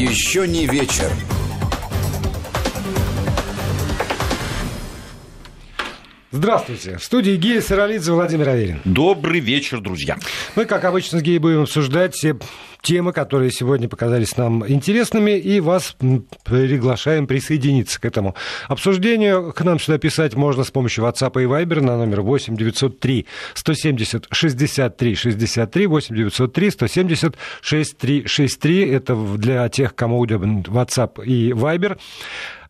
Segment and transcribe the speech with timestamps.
[0.00, 1.12] Еще не вечер.
[6.30, 6.96] Здравствуйте.
[6.96, 8.80] В студии Гея Саралидзе Владимир Аверин.
[8.86, 10.16] Добрый вечер, друзья.
[10.56, 12.34] Мы, как обычно, с Геей будем обсуждать все
[12.82, 15.96] темы, которые сегодня показались нам интересными, и вас
[16.44, 18.34] приглашаем присоединиться к этому
[18.68, 19.52] обсуждению.
[19.52, 24.26] К нам сюда писать можно с помощью WhatsApp и Viber на номер 8 903 170
[24.30, 28.88] 63 63 8 903 170 63 63.
[28.90, 31.98] Это для тех, кому удобен WhatsApp и Viber.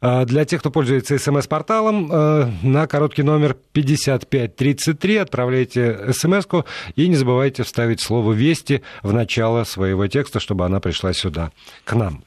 [0.02, 6.64] А, для тех, кто пользуется смс-порталом, э, на короткий номер 5533 отправляйте смс-ку
[6.96, 11.52] и не забывайте вставить слово «Вести» в начало своего текста, чтобы она пришла сюда,
[11.84, 12.24] к нам.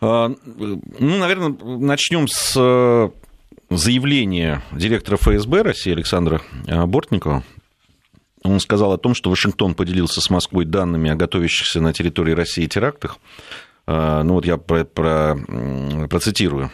[0.00, 3.10] А, ну, наверное, начнем с э,
[3.70, 7.42] заявления директора ФСБ России Александра Бортникова.
[8.44, 12.66] Он сказал о том, что Вашингтон поделился с Москвой данными о готовящихся на территории России
[12.66, 13.16] терактах.
[13.86, 15.36] А, ну вот я про, про,
[16.08, 16.70] процитирую.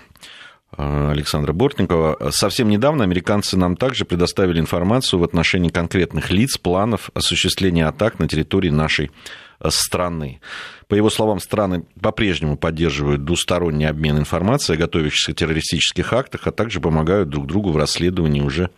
[0.73, 2.31] А, Александра Бортникова.
[2.31, 8.29] Совсем недавно американцы нам также предоставили информацию в отношении конкретных лиц, планов осуществления атак на
[8.29, 9.11] территории нашей
[9.61, 10.41] э, страны.
[10.87, 16.81] По его словам, страны по-прежнему поддерживают двусторонний обмен информацией о готовящихся террористических актах, а также
[16.81, 18.71] помогают друг другу в расследовании уже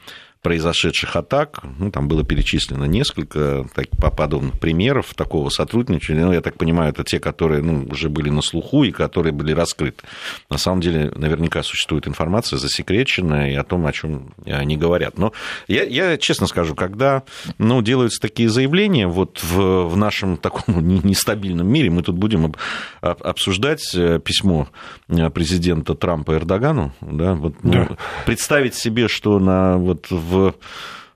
[0.42, 1.60] произошедших атак.
[1.78, 6.24] Ну, там было перечислено несколько так, подобных примеров такого сотрудничания.
[6.24, 9.52] Ну, я так понимаю, это те, которые ну, уже были на слуху и которые были
[9.52, 10.02] раскрыты.
[10.50, 15.16] На самом деле, наверняка существует информация засекреченная и о том, о чем они говорят.
[15.16, 15.32] Но
[15.68, 17.22] я, я честно скажу, когда
[17.58, 22.52] ну, делаются такие заявления вот в, в нашем таком нестабильном мире, мы тут будем
[23.00, 24.68] обсуждать э, письмо
[25.08, 27.96] э, президента Трампа Эрдогану, да, вот, ну, да.
[28.26, 30.31] представить себе, что на, вот, в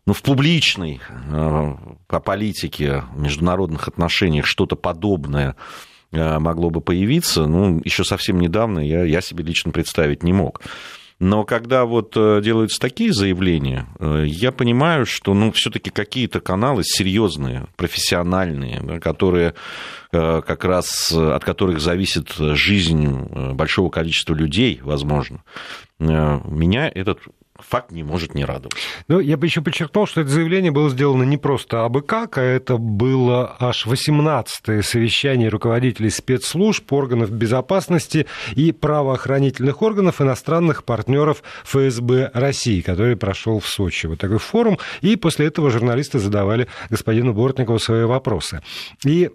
[0.06, 1.75] ну, в публичной э,
[2.06, 5.56] по политике, международных отношениях что-то подобное
[6.12, 10.62] э, могло бы появиться, ну, еще совсем недавно я, я себе лично представить не мог.
[11.19, 17.66] Но когда вот э, делаются такие заявления, я понимаю, что ну, все-таки какие-то каналы серьезные,
[17.76, 19.55] профессиональные, которые
[20.12, 23.09] как раз от которых зависит жизнь
[23.55, 25.43] большого количества людей, возможно,
[25.99, 27.19] меня этот
[27.61, 28.77] факт не может не радовать.
[29.09, 32.43] Ну, я бы еще подчеркнул, что это заявление было сделано не просто абы как, а
[32.43, 42.31] это было аж 18-е совещание руководителей спецслужб, органов безопасности и правоохранительных органов иностранных партнеров ФСБ
[42.34, 44.06] России, который прошел в Сочи.
[44.06, 44.78] Вот такой форум.
[45.00, 48.62] И после этого журналисты задавали господину Бортникову свои вопросы.
[49.05, 49.31] И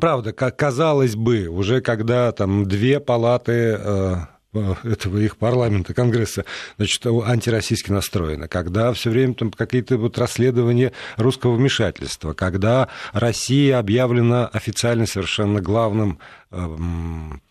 [0.00, 4.16] Правда, казалось бы, уже когда там две палаты э,
[4.54, 6.44] этого их парламента, Конгресса,
[6.78, 14.46] значит, антироссийски настроена, когда все время там какие-то вот расследования русского вмешательства, когда Россия объявлена
[14.46, 16.18] официально совершенно главным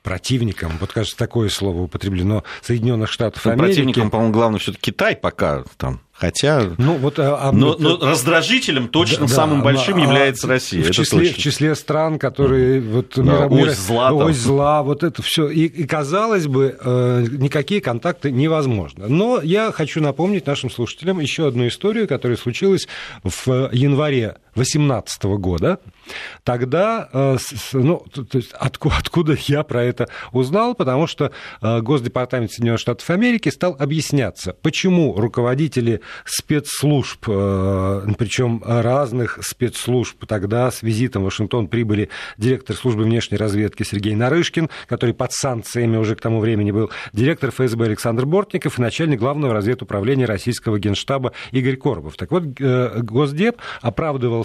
[0.01, 3.67] противником, вот, кажется, такое слово употреблено, Соединенных Штатов ну, Америки.
[3.67, 9.27] Противником, по-моему, главное все-таки Китай пока там Хотя, ну, вот, а, но, но раздражителем точно
[9.27, 10.83] да, самым большим а, является Россия.
[10.83, 12.91] В числе, в числе стран, которые mm.
[12.91, 15.47] вот, да, мира, ось зла, ось зла, вот это все.
[15.47, 19.07] И, и казалось бы, э, никакие контакты невозможно.
[19.07, 22.87] Но я хочу напомнить нашим слушателям еще одну историю, которая случилась
[23.23, 25.79] в январе 2018 года.
[26.43, 27.37] Тогда, э,
[27.73, 31.31] ну, то есть откуда, откуда я про это узнал, потому что
[31.61, 40.71] э, Госдепартамент Соединенных Штатов Америки стал объясняться, почему руководители спецслужб, э, причем разных спецслужб, тогда
[40.71, 46.15] с визитом в Вашингтон прибыли директор службы внешней разведки Сергей Нарышкин, который под санкциями уже
[46.15, 51.75] к тому времени был, директор ФСБ Александр Бортников и начальник главного разведуправления российского генштаба Игорь
[51.75, 52.15] Коробов.
[52.15, 53.57] Так вот, Госдеп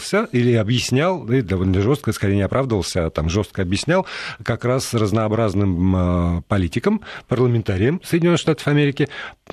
[0.03, 4.07] оправдывался или объяснял, и довольно жестко, скорее не оправдывался, а там жестко объяснял
[4.45, 9.09] как раз разнообразным политикам, парламентариям Соединенных Штатов Америки,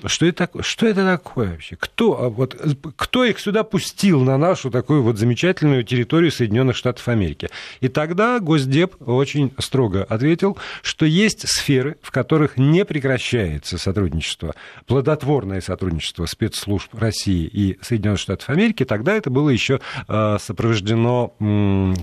[0.06, 1.76] что это, что это такое вообще?
[1.76, 2.56] Кто, а вот,
[2.96, 7.50] кто их сюда пустил на нашу такую вот замечательную территорию Соединенных Штатов Америки?
[7.81, 14.56] И тогда Госдеп очень строго ответил, что есть сферы, в которых не прекращается сотрудничество,
[14.86, 18.86] плодотворное сотрудничество спецслужб России и Соединенных Штатов Америки.
[18.86, 21.33] Тогда это было еще а, сопровождено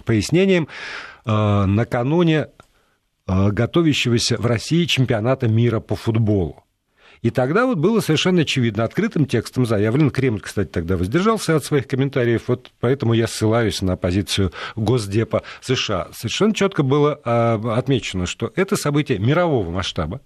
[0.05, 0.69] пояснением
[1.25, 2.49] а, накануне
[3.27, 6.63] готовящегося в России чемпионата мира по футболу.
[7.23, 11.89] И тогда вот было совершенно очевидно, открытым текстом заявлено, Кремль, кстати, тогда воздержался от своих
[11.89, 16.09] комментариев, вот поэтому я ссылаюсь на позицию Госдепа США.
[16.13, 20.21] Совершенно четко было а, отмечено, что это событие мирового масштаба,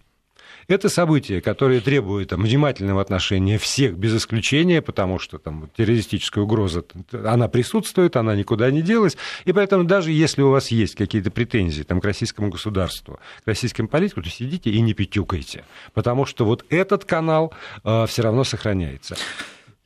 [0.71, 6.85] Это событие, которое требует там, внимательного отношения всех без исключения, потому что там террористическая угроза,
[7.13, 11.83] она присутствует, она никуда не делась, и поэтому даже если у вас есть какие-то претензии
[11.83, 16.65] там, к российскому государству, к российским политикам, то сидите и не пятюкайте, потому что вот
[16.71, 17.53] этот канал
[17.83, 19.17] э, все равно сохраняется.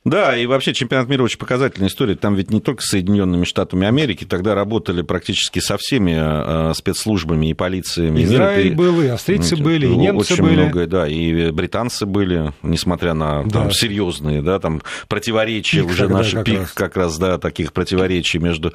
[0.05, 2.15] Да, и вообще чемпионат мира очень показательная история.
[2.15, 7.49] Там ведь не только с Соединенными Штатами Америки, тогда работали практически со всеми э, спецслужбами
[7.49, 8.23] и полициями.
[8.23, 8.77] Израиль мира.
[8.77, 10.61] был, и австрийцы были, и немцы очень были.
[10.61, 13.61] много, да, и британцы были, несмотря на да.
[13.61, 16.71] там, серьезные, да, там противоречия пик уже как пик раз.
[16.73, 18.73] как раз, да, таких противоречий между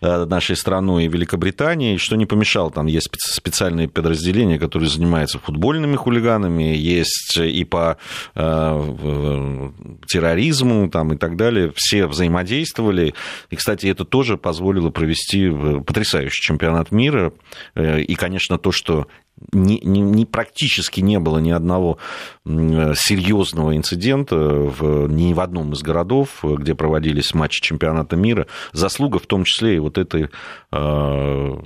[0.00, 2.70] э, нашей страной и Великобританией, что не помешало.
[2.70, 7.96] Там есть специальные подразделения, которые занимаются футбольными хулиганами, есть и по
[8.36, 9.70] э,
[10.06, 13.14] терроризму туризму там, и так далее, все взаимодействовали.
[13.50, 17.32] И, кстати, это тоже позволило провести э, потрясающий чемпионат мира.
[17.74, 19.06] Э, и, конечно, то, что
[19.52, 21.98] не, не, не практически не было ни одного
[22.44, 28.46] серьезного инцидента в, ни в одном из городов, где проводились матчи чемпионата мира.
[28.72, 30.28] Заслуга в том числе и вот этой
[30.72, 31.58] э,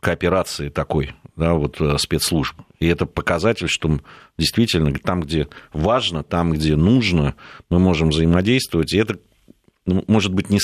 [0.00, 2.56] кооперации такой, да, вот спецслужб.
[2.78, 4.00] И это показатель, что
[4.38, 7.34] действительно там, где важно, там, где нужно,
[7.70, 8.92] мы можем взаимодействовать.
[8.92, 9.18] И это
[9.86, 10.60] может быть, не,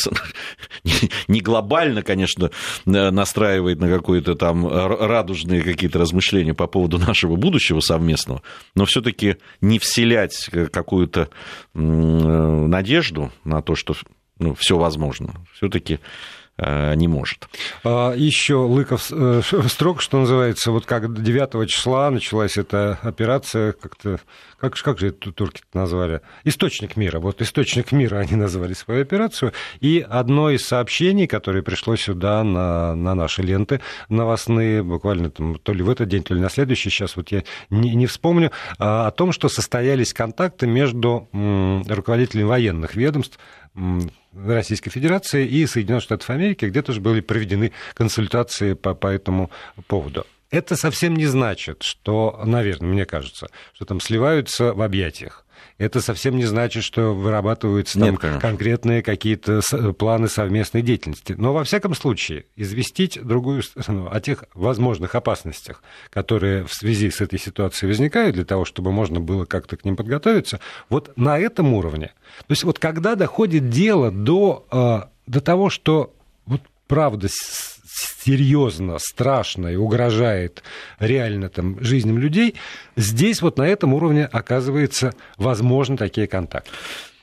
[1.29, 2.51] не глобально, конечно,
[2.85, 8.43] настраивает на какое-то там радужные какие-то размышления по поводу нашего будущего совместного,
[8.75, 11.31] но все-таки не вселять какую-то
[11.75, 13.95] надежду на то, что
[14.39, 15.35] ну, все возможно.
[15.55, 15.99] Все-таки Э,
[16.59, 17.49] не может.
[17.83, 24.21] А еще Лыков э, строк, что называется, вот как 9 числа началась эта операция, как-то,
[24.61, 26.21] как, как же это турки назвали?
[26.45, 27.21] Источник мира.
[27.21, 29.53] Вот источник мира они назвали свою операцию.
[29.81, 35.73] И одно из сообщений, которое пришло сюда на, на наши ленты новостные, буквально там, то
[35.73, 39.07] ли в этот день, то ли на следующий, сейчас вот я не, не вспомню, а,
[39.07, 43.39] о том, что состоялись контакты между руководителями военных ведомств
[44.35, 49.51] Российской Федерации и Соединенных Штатов Америки, где тоже были проведены консультации по, по этому
[49.87, 50.27] поводу.
[50.51, 55.47] Это совсем не значит, что, наверное, мне кажется, что там сливаются в объятиях
[55.79, 59.61] это совсем не значит, что вырабатываются там Нет, конкретные какие-то
[59.99, 61.35] планы совместной деятельности.
[61.37, 67.21] Но, во всяком случае, известить другую страну о тех возможных опасностях, которые в связи с
[67.21, 71.75] этой ситуацией возникают, для того, чтобы можно было как-то к ним подготовиться, вот на этом
[71.75, 72.13] уровне.
[72.39, 76.15] То есть вот когда доходит дело до, э, до того, что
[76.47, 77.29] вот правда
[78.25, 80.63] серьезно, страшно и угрожает
[80.99, 82.55] реально там, жизням людей,
[82.97, 86.71] здесь вот на этом уровне оказывается возможны такие контакты.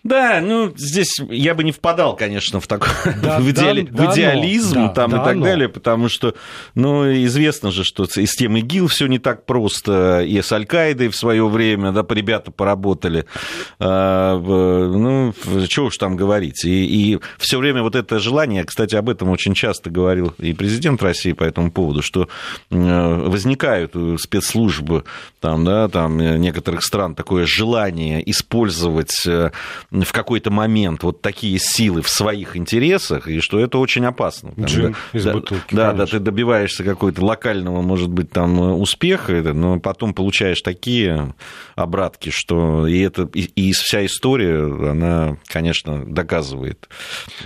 [0.03, 2.89] Да, ну здесь я бы не впадал, конечно, в такой
[3.21, 3.81] да, в, идеали...
[3.81, 5.45] да, в идеализм да, там да, и так но.
[5.45, 6.35] далее, потому что,
[6.73, 11.09] ну, известно же, что и с тем ИГИЛ все не так просто, и с Аль-Каидой
[11.09, 13.25] в свое время, да, ребята поработали.
[13.79, 15.33] А, ну,
[15.67, 16.63] что уж там говорить.
[16.63, 21.03] И, и все время вот это желание, кстати, об этом очень часто говорил и президент
[21.03, 22.29] России по этому поводу, что
[22.69, 25.03] возникают спецслужбы
[25.39, 29.51] там, да, там некоторых стран такое желание использовать э,
[29.91, 34.51] в какой-то момент вот такие силы в своих интересах, и что это очень опасно.
[34.51, 38.59] Там, Джин да, из да, бутылки, да, да, ты добиваешься какой-то локального, может быть, там
[38.79, 41.33] успеха, но потом получаешь такие
[41.75, 46.87] обратки, что и, это, и, и вся история, она, конечно, доказывает,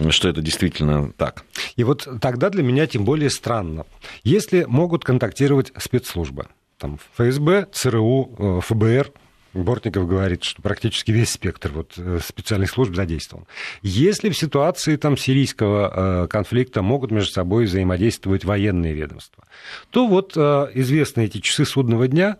[0.09, 1.45] что это действительно так.
[1.75, 3.85] И вот тогда для меня тем более странно.
[4.23, 6.47] Если могут контактировать спецслужбы,
[6.77, 9.11] там, ФСБ, ЦРУ, э, ФБР,
[9.53, 13.45] Бортников говорит, что практически весь спектр вот, э, специальных служб задействован.
[13.81, 19.43] Если в ситуации там, сирийского э, конфликта могут между собой взаимодействовать военные ведомства,
[19.91, 22.37] то вот э, известны эти часы судного дня,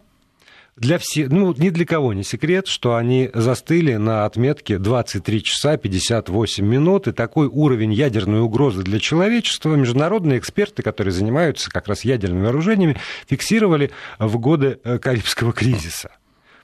[0.76, 5.78] для всех, ну, ни для кого не секрет, что они застыли на отметке 23 часа
[5.78, 12.04] 58 минут, и такой уровень ядерной угрозы для человечества международные эксперты, которые занимаются как раз
[12.04, 16.10] ядерными вооружениями, фиксировали в годы Карибского кризиса.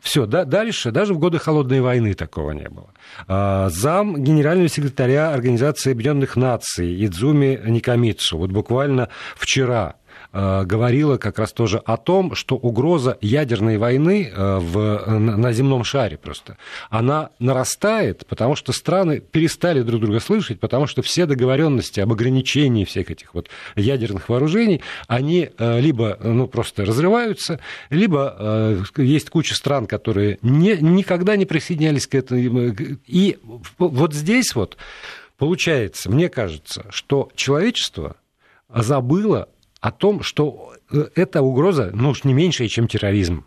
[0.02, 2.90] Все, да, дальше, даже в годы Холодной войны такого не было.
[3.28, 9.96] А, зам генерального секретаря Организации Объединенных Наций Идзуми Никомицу, вот буквально вчера
[10.32, 16.18] говорила как раз тоже о том, что угроза ядерной войны э, в, на земном шаре
[16.18, 16.58] просто,
[16.90, 22.86] она нарастает, потому что страны перестали друг друга слышать, потому что все договоренности об ограничении
[22.86, 27.60] всех этих вот ядерных вооружений, они э, либо ну, просто разрываются,
[27.90, 32.76] либо есть куча стран, которые не, никогда не присоединялись к этому.
[33.08, 33.40] И
[33.78, 34.78] вот здесь вот
[35.38, 38.18] получается, мне кажется, что человечество
[38.70, 39.50] забыло
[39.82, 43.46] о том, что э, эта угроза, ну уж не меньшая, чем терроризм.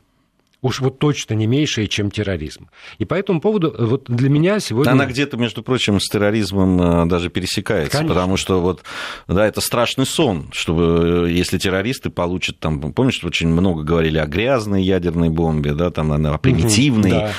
[0.62, 2.68] уж вот точно не меньшее, чем терроризм.
[2.98, 4.92] И по этому поводу вот для меня сегодня...
[4.92, 8.14] Она где-то, между прочим, с терроризмом даже пересекается, Конечно.
[8.14, 8.84] потому что вот,
[9.26, 14.84] да, это страшный сон, чтобы если террористы получат там, помнишь, очень много говорили о грязной
[14.84, 17.32] ядерной бомбе, да, там, о примитивной, да.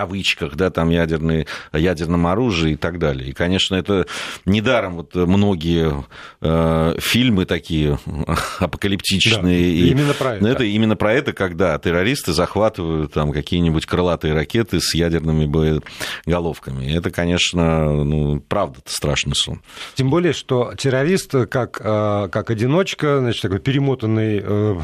[0.00, 3.30] Кавычках, да, там ядерной, ядерном оружии и так далее.
[3.30, 4.06] И, конечно, это
[4.46, 6.04] недаром вот многие
[6.40, 7.98] э, фильмы такие
[8.58, 9.42] апокалиптичные.
[9.42, 10.48] Да, и именно про это.
[10.48, 16.90] Это именно про это, когда террористы захватывают там какие-нибудь крылатые ракеты с ядерными боеголовками.
[16.96, 19.60] Это, конечно, ну, правда-то страшный сон.
[19.94, 24.80] Тем более, что террорист как, э, как одиночка, значит, такой перемотанный э,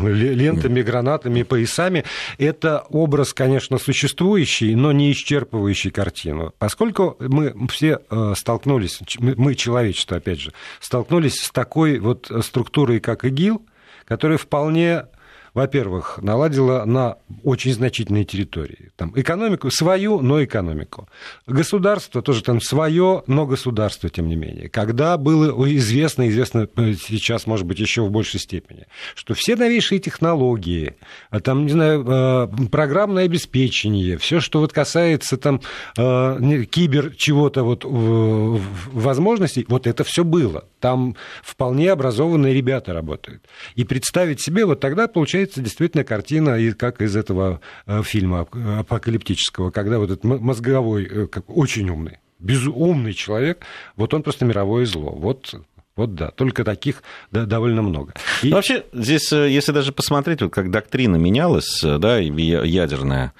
[0.00, 2.04] лентами, гранатами, поясами,
[2.38, 3.78] это образ, конечно,
[4.20, 6.52] существующий, но не исчерпывающий картину.
[6.58, 13.24] Поскольку мы все э, столкнулись, мы, человечество, опять же, столкнулись с такой вот структурой, как
[13.24, 13.62] ИГИЛ,
[14.04, 15.06] которая вполне
[15.54, 18.90] во-первых, наладила на очень значительной территории.
[18.96, 21.08] Там экономику свою, но экономику.
[21.46, 24.68] Государство тоже там свое, но государство, тем не менее.
[24.68, 29.98] Когда было известно, известно э, сейчас, может быть, еще в большей степени, что все новейшие
[29.98, 30.96] технологии,
[31.30, 35.60] а там, не знаю, э, программное обеспечение, все, что вот касается там
[35.96, 40.64] э, кибер чего-то вот возможностей, вот это все было.
[40.78, 43.44] Там вполне образованные ребята работают.
[43.74, 48.46] И представить себе, вот тогда получается получается действительно картина, как из этого э, фильма
[48.78, 53.64] апокалиптического, когда вот этот мозговой, э, очень умный, безумный человек,
[53.96, 55.10] вот он просто мировое зло.
[55.10, 55.54] Вот
[55.96, 58.14] вот да, только таких да, довольно много.
[58.42, 58.48] И...
[58.48, 63.32] Ну, вообще, здесь, э, если даже посмотреть, вот как доктрина менялась, да, ядерная,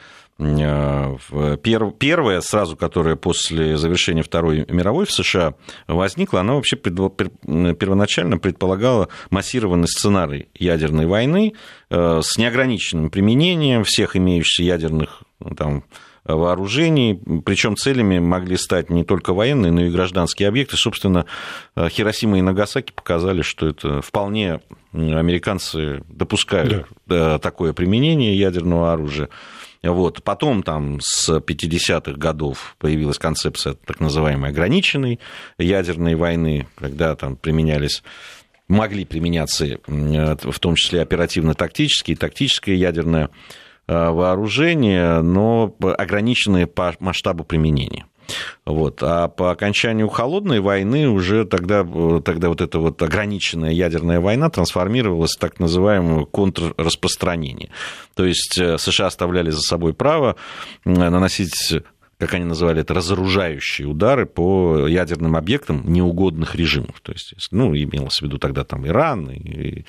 [1.60, 5.54] первая, сразу, которая после завершения Второй мировой в США
[5.86, 11.52] возникла, она вообще первоначально предполагала массированный сценарий ядерной войны
[11.90, 15.84] с неограниченным применением всех имеющихся ядерных ну, там,
[16.24, 20.76] вооружений, причем целями могли стать не только военные, но и гражданские объекты.
[20.76, 21.26] Собственно,
[21.76, 24.60] э, Хиросима и Нагасаки показали, что это вполне
[24.92, 27.38] американцы допускают да.
[27.38, 29.28] такое применение ядерного оружия.
[29.82, 30.22] Вот.
[30.22, 35.20] Потом там с 50-х годов появилась концепция так называемой ограниченной
[35.58, 38.02] ядерной войны, когда там применялись
[38.70, 43.28] могли применяться в том числе оперативно-тактические, тактическое ядерное
[43.86, 48.06] э, вооружение, но ограниченное по масштабу применения.
[48.64, 49.02] Вот.
[49.02, 51.84] А по окончанию холодной войны уже тогда,
[52.24, 57.70] тогда вот эта вот ограниченная ядерная война трансформировалась в так называемое контрраспространение.
[58.14, 60.36] То есть э, США оставляли за собой право
[60.84, 61.80] наносить
[62.20, 67.00] как они называли это, разоружающие удары по ядерным объектам неугодных режимов.
[67.00, 69.84] То есть, ну, имелось в виду тогда там Иран, и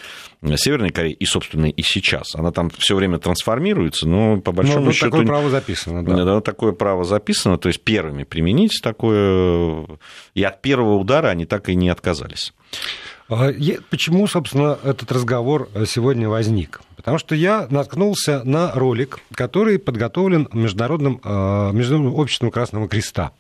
[0.55, 2.33] Северная Корея, и, собственно, и сейчас.
[2.35, 5.11] Она там все время трансформируется, но по большому ну, ну, счету...
[5.11, 6.23] Такое право записано, да.
[6.23, 6.41] да.
[6.41, 9.85] Такое право записано, то есть первыми применить такое,
[10.33, 12.53] и от первого удара они так и не отказались.
[13.31, 13.53] А,
[13.89, 16.81] почему, собственно, этот разговор э, сегодня возник?
[16.97, 23.31] Потому что я наткнулся на ролик, который подготовлен Международным, э, Международным обществом Красного Креста.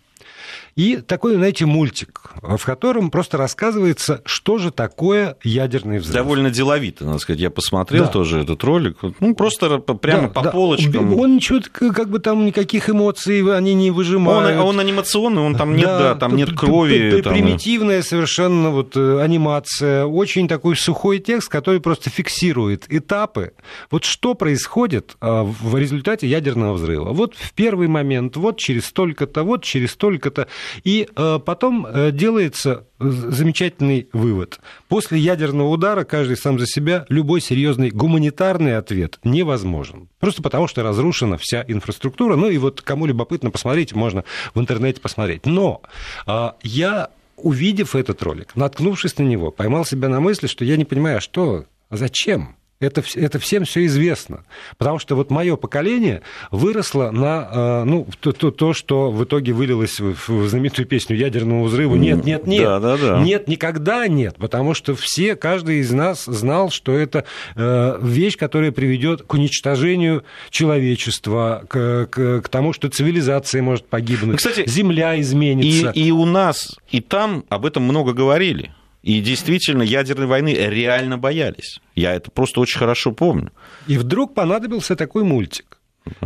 [0.75, 6.15] И такой, знаете, мультик, в котором просто рассказывается, что же такое ядерный взрыв.
[6.15, 7.41] Довольно деловито, надо сказать.
[7.41, 8.09] Я посмотрел да.
[8.09, 8.97] тоже этот ролик.
[9.19, 10.51] Ну, просто прямо да, по да.
[10.51, 11.17] полочкам.
[11.19, 14.59] Он ничего, как бы там никаких эмоций они не выжимают.
[14.59, 17.21] Он, он анимационный, он там нет, да, да там нет крови.
[17.21, 17.33] Там...
[17.33, 20.05] Примитивная совершенно вот э, анимация.
[20.05, 23.53] Очень такой сухой текст, который просто фиксирует этапы.
[23.89, 27.13] Вот что происходит а, в результате ядерного взрыва.
[27.13, 30.40] Вот в первый момент, вот через столько-то, вот через столько-то.
[30.83, 34.59] И э, потом э, делается замечательный вывод.
[34.87, 40.09] После ядерного удара каждый сам за себя любой серьезный гуманитарный ответ невозможен.
[40.19, 42.35] Просто потому, что разрушена вся инфраструктура.
[42.35, 45.45] Ну и вот кому любопытно посмотреть, можно в интернете посмотреть.
[45.45, 45.81] Но
[46.25, 50.85] а, я увидев этот ролик, наткнувшись на него, поймал себя на мысли, что я не
[50.85, 52.55] понимаю, а что, а зачем?
[52.81, 54.43] Это, это всем все известно.
[54.77, 59.53] Потому что вот мое поколение выросло на э, ну, то, то, то, что в итоге
[59.53, 61.95] вылилось в знаменитую песню ядерного взрыва.
[61.95, 62.63] Нет, нет, нет.
[62.63, 63.19] Да, да, да.
[63.21, 64.35] Нет, никогда нет.
[64.37, 70.23] Потому что все, каждый из нас знал, что это э, вещь, которая приведет к уничтожению
[70.49, 75.91] человечества, к, к, к тому, что цивилизация может погибнуть, Кстати, земля изменится.
[75.91, 78.71] И, и у нас, и там об этом много говорили.
[79.03, 81.79] И действительно, ядерной войны реально боялись.
[81.95, 83.51] Я это просто очень хорошо помню.
[83.87, 85.81] И вдруг понадобился такой мультик.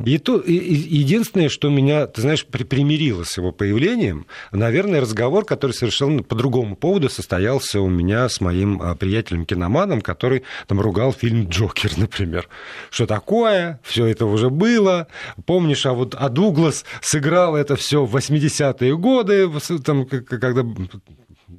[0.05, 5.43] И то, и, единственное, что меня, ты знаешь, при, примирило с его появлением, наверное, разговор,
[5.43, 11.11] который совершенно по другому поводу состоялся у меня с моим а, приятелем-киноманом, который там ругал
[11.11, 12.47] фильм «Джокер», например.
[12.89, 13.81] Что такое?
[13.83, 15.07] Все это уже было.
[15.45, 19.51] Помнишь, а вот а Дуглас сыграл это все в 80-е годы,
[19.83, 20.63] там, когда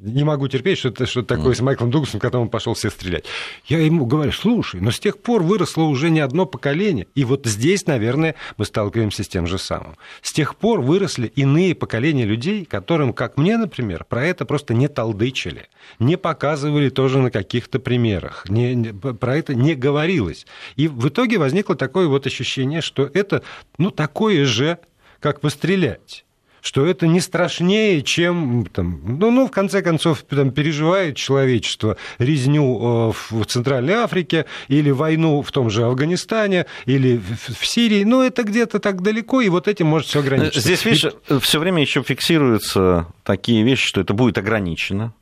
[0.00, 3.24] не могу терпеть, что это что такое с Майклом Дугласом, когда он пошел все стрелять.
[3.66, 7.06] Я ему говорю, слушай, но с тех пор выросло уже не одно поколение.
[7.14, 9.96] И вот здесь, наверное, мы сталкиваемся с тем же самым.
[10.22, 14.88] С тех пор выросли иные поколения людей, которым, как мне, например, про это просто не
[14.88, 20.46] толдычили, не показывали тоже на каких-то примерах, не, не, про это не говорилось.
[20.76, 23.42] И в итоге возникло такое вот ощущение, что это
[23.78, 24.78] ну, такое же,
[25.20, 26.24] как пострелять
[26.62, 33.10] что это не страшнее, чем, там, ну, ну, в конце концов, там, переживает человечество резню
[33.10, 38.04] э, в Центральной Африке или войну в том же Афганистане или в Сирии.
[38.04, 40.60] Ну, это где-то так далеко, и вот этим может все ограничиться.
[40.60, 41.38] Здесь, видишь, и...
[41.38, 45.12] все время еще фиксируются такие вещи, что это будет ограничено.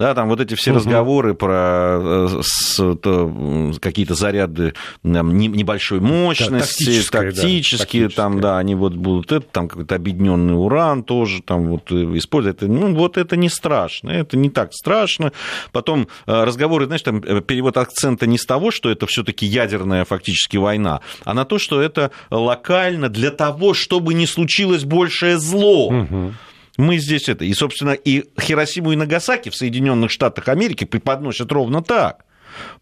[0.00, 0.78] Да, там вот эти все угу.
[0.78, 9.30] разговоры про э, какие-то заряды небольшой мощности, да, тактические, да, там, да, они вот будут
[9.30, 12.62] это, там какой-то объединенный уран тоже там вот э, использовать.
[12.62, 15.32] Ну, вот это не страшно, это не так страшно.
[15.70, 20.56] Потом э, разговоры, знаешь, там перевод акцента не с того, что это все-таки ядерная фактически
[20.56, 25.88] война, а на то, что это локально для того, чтобы не случилось большее зло.
[25.88, 26.32] Угу.
[26.80, 27.44] Мы здесь это.
[27.44, 32.24] И, собственно, и Хиросиму и Нагасаки в Соединенных Штатах Америки преподносят ровно так.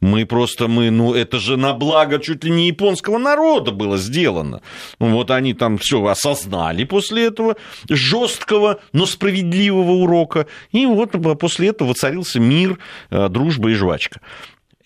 [0.00, 4.62] Мы просто, мы, ну, это же на благо чуть ли не японского народа было сделано.
[5.00, 7.57] Ну, вот они там все осознали после этого
[7.88, 10.47] жесткого, но справедливого урока.
[10.71, 12.78] И вот после этого воцарился мир,
[13.11, 14.21] э, дружба и жвачка.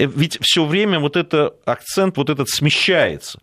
[0.02, 3.38] Э, ведь все время вот этот акцент вот этот смещается.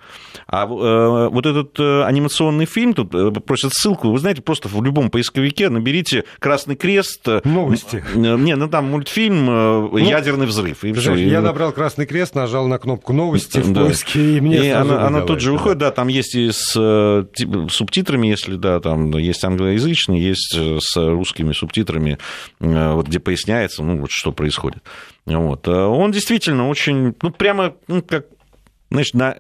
[0.48, 3.12] А э, вот этот э, анимационный фильм, тут
[3.46, 7.28] просят ссылку, вы знаете, просто в любом поисковике наберите «Красный крест».
[7.44, 8.04] Новости.
[8.16, 10.84] Не, ну там мультфильм ну, «Ядерный взрыв».
[10.84, 11.16] И все.
[11.16, 13.86] Я набрал «Красный крест», нажал на кнопку «Новости» в да.
[13.86, 17.28] поиске, и мне и она, она тут же выходит, да, там есть и с
[17.70, 22.18] субтитрами, если, да, там есть англоязычный, есть с русскими субтитрами,
[22.60, 24.84] вот, где поясняется, ну, вот что происходит.
[25.38, 25.68] Вот.
[25.68, 28.26] Он действительно очень, ну, прямо, ну, как,
[28.90, 29.38] знаешь, на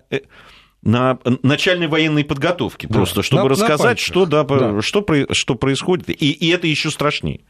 [0.81, 4.81] на начальной военной подготовке, да, просто чтобы на, рассказать, на что, да, да.
[4.81, 6.09] Что, что происходит.
[6.09, 7.41] И, и это еще страшнее.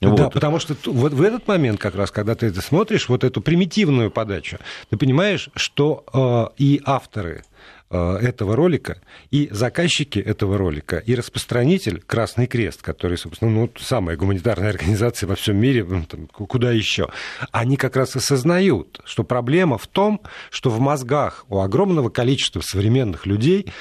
[0.00, 0.16] Вот.
[0.16, 3.40] Да, потому что вот в этот момент как раз, когда ты это смотришь, вот эту
[3.40, 4.58] примитивную подачу,
[4.90, 12.02] ты понимаешь, что э, и авторы Э, этого ролика, и заказчики этого ролика, и распространитель
[12.06, 17.08] Красный Крест, который, собственно, ну, самая гуманитарная организация во всем мире, там, куда еще,
[17.50, 20.20] они как раз осознают, что проблема в том,
[20.50, 23.72] что в мозгах у огромного количества современных людей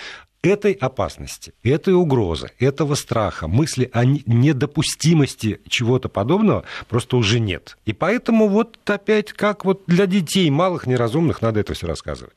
[0.42, 7.78] этой опасности, этой угрозы, этого страха, мысли о недопустимости чего-то подобного просто уже нет.
[7.86, 12.34] И поэтому вот опять как вот для детей малых, неразумных надо это все рассказывать.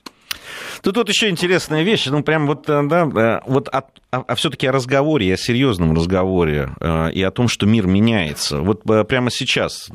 [0.83, 4.35] Тут вот еще интересная вещь, ну прям вот, э, да, э, вот о, о, о
[4.35, 8.61] все-таки о разговоре, о серьезном разговоре э, и о том, что мир меняется.
[8.61, 9.89] Вот прямо сейчас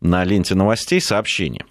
[0.00, 1.64] на ленте новостей сообщение.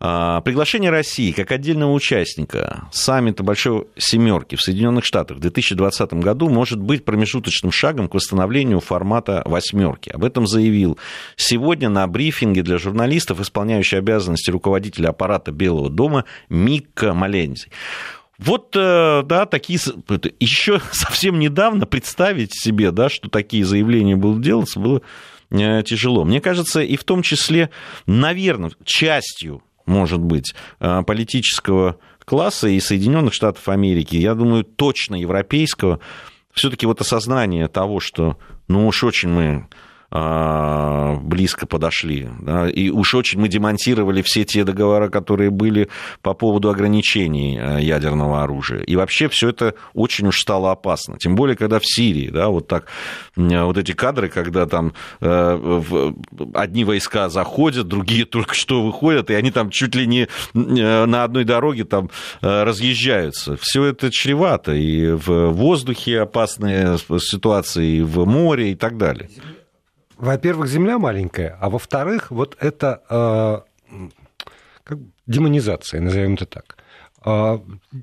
[0.00, 6.48] А, приглашение России как отдельного участника саммита Большой Семерки в Соединенных Штатах в 2020 году
[6.48, 10.10] может быть промежуточным шагом к восстановлению формата восьмерки.
[10.10, 10.98] Об этом заявил
[11.34, 17.68] сегодня на брифинге для журналистов исполняющий обязанности руководителя аппарата Белого дома Микка Малензи.
[18.38, 19.80] Вот, э, да, такие...
[20.38, 25.02] Еще совсем недавно представить себе, да, что такие заявления будут делаться, было
[25.50, 26.24] э, тяжело.
[26.24, 27.70] Мне кажется, и в том числе,
[28.06, 35.98] наверное, частью может быть, э, политического класса и Соединенных Штатов Америки, я думаю, точно европейского,
[36.52, 38.36] все-таки вот осознание того, что
[38.68, 39.66] ну уж очень мы а,
[40.10, 42.28] близко подошли.
[42.40, 45.88] Да, и уж очень мы демонтировали все те договора, которые были
[46.22, 48.80] по поводу ограничений а, ядерного оружия.
[48.80, 51.18] И вообще все это очень уж стало опасно.
[51.18, 52.86] Тем более, когда в Сирии, да, вот так,
[53.36, 55.82] вот эти кадры, когда там э,
[56.54, 61.24] одни войска заходят, другие только что выходят, и они там чуть ли не э, на
[61.24, 63.58] одной дороге там э, разъезжаются.
[63.60, 64.72] Все это чревато.
[64.72, 69.28] И в воздухе опасные ситуации, и в море и так далее
[70.18, 74.08] во-первых, земля маленькая, а во-вторых, вот это э,
[74.84, 76.77] как демонизация, назовем это так.
[77.30, 77.60] А,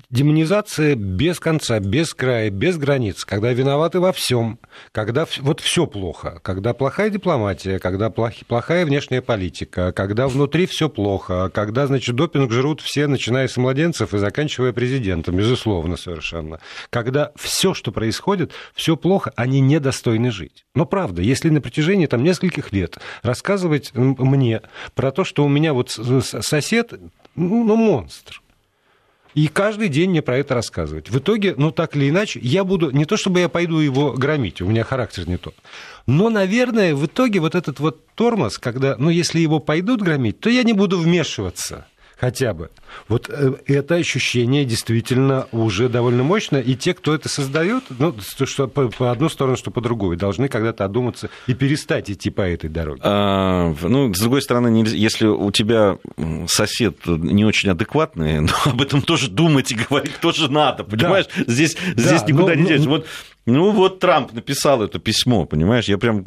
[0.08, 4.60] демонизация без конца, без края, без границ, когда виноваты во всем,
[4.92, 11.50] когда вот все плохо, когда плохая дипломатия, когда плохая внешняя политика, когда внутри все плохо,
[11.52, 16.60] когда, значит, допинг жрут все, начиная с младенцев и заканчивая президентом, безусловно, совершенно.
[16.90, 20.66] Когда все, что происходит, все плохо, они недостойны жить.
[20.76, 24.62] Но правда, если на протяжении там нескольких лет рассказывать мне
[24.94, 26.92] про то, что у меня вот сосед,
[27.34, 28.40] ну, ну монстр,
[29.36, 31.10] и каждый день мне про это рассказывать.
[31.10, 34.62] В итоге, ну так или иначе, я буду, не то чтобы я пойду его громить,
[34.62, 35.54] у меня характер не тот,
[36.06, 40.48] но, наверное, в итоге вот этот вот тормоз, когда, ну если его пойдут громить, то
[40.48, 41.86] я не буду вмешиваться
[42.18, 42.70] хотя бы.
[43.08, 48.68] Вот э, это ощущение действительно уже довольно мощно, и те, кто это создает, ну, что
[48.68, 52.70] по, по одну сторону, что по другую, должны когда-то одуматься и перестать идти по этой
[52.70, 53.00] дороге.
[53.04, 55.98] А, ну, с другой стороны, если у тебя
[56.48, 61.26] сосед не очень адекватный, ну, об этом тоже думать и говорить тоже надо, понимаешь?
[61.36, 61.44] Да.
[61.46, 62.88] Здесь, да, здесь никуда но, не деться.
[62.88, 63.06] Вот
[63.46, 65.84] ну вот Трамп написал это письмо, понимаешь?
[65.84, 66.24] Я прям...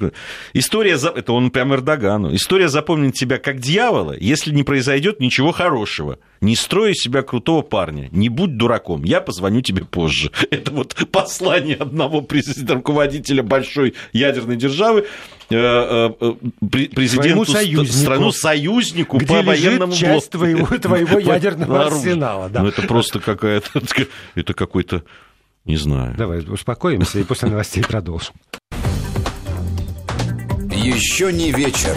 [0.54, 0.94] История...
[0.94, 2.34] Это он прям Эрдогану.
[2.34, 6.18] История запомнит тебя как дьявола, если не произойдет ничего хорошего.
[6.40, 8.08] Не строй из себя крутого парня.
[8.14, 9.04] Не будь дураком.
[9.04, 10.32] Я позвоню тебе позже.
[10.50, 15.06] Это вот послание одного президента, руководителя большой ядерной державы
[15.50, 16.34] э, э,
[16.70, 22.48] президенту союзнику, страну союзнику где по военному часть твоего, твоего ядерного арсенала.
[22.48, 22.62] Да.
[22.62, 23.82] Ну, это просто какая-то...
[24.36, 25.04] Это какой-то
[25.70, 26.16] не знаю.
[26.18, 28.34] Давай успокоимся и после новостей продолжим.
[30.72, 31.96] Еще не вечер.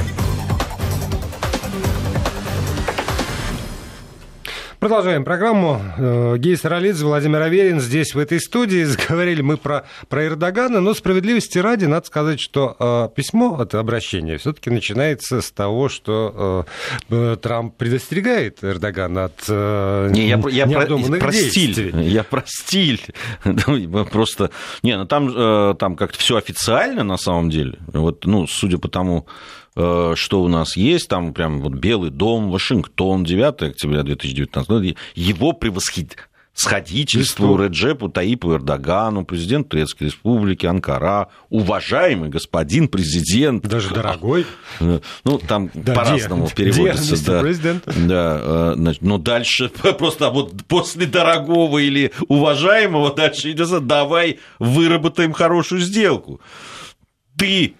[4.82, 5.80] Продолжаем программу.
[5.96, 8.82] Э, Гей Саралидзе, Владимир Аверин здесь, в этой студии.
[8.82, 14.38] Заговорили мы про, про Эрдогана, но справедливости ради надо сказать, что э, письмо, это обращение,
[14.38, 16.66] все таки начинается с того, что
[17.08, 21.96] э, Трамп предостерегает Эрдогана от э, не, я, я про, про стиль.
[22.00, 23.00] Я про стиль.
[23.44, 24.50] Ну, просто...
[24.82, 27.78] Не, ну там, э, там как-то все официально на самом деле.
[27.86, 32.50] Вот, ну, судя по тому, Э, что у нас есть, там прям вот Белый дом,
[32.50, 36.16] Вашингтон, 9 октября 2019 года, его превосхит
[36.54, 43.66] сходительству Реджепу Таипу Эрдогану, президент Турецкой Республики, Анкара, уважаемый господин президент.
[43.66, 44.46] Даже дорогой.
[45.24, 47.24] Ну, там да, по-разному переводится.
[47.24, 47.84] Да, президент.
[47.86, 55.80] да, э, но дальше просто вот после дорогого или уважаемого дальше идет, давай выработаем хорошую
[55.80, 56.40] сделку.
[57.36, 57.74] Ты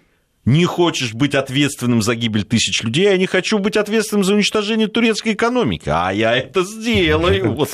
[0.45, 4.89] не хочешь быть ответственным за гибель тысяч людей, я не хочу быть ответственным за уничтожение
[4.89, 5.89] турецкой экономики.
[5.89, 7.53] А я это сделаю.
[7.63, 7.71] Вот.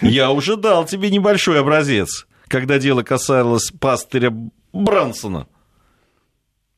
[0.00, 4.32] Я уже дал тебе небольшой образец, когда дело касалось пастыря
[4.72, 5.46] Брансона.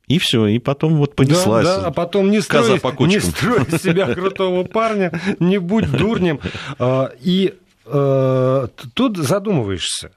[0.08, 1.64] И все, и потом вот понеслась.
[1.64, 6.40] Да, да, а потом не строй, не строй себя крутого парня, не будь дурнем.
[6.78, 7.54] А, и
[7.86, 10.10] э, тут задумываешься,